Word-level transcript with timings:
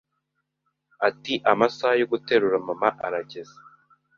ati 1.07 1.33
amasaha 1.51 1.93
yo 2.01 2.05
guterura 2.11 2.57
mama 2.67 2.89
arageze 3.05 3.55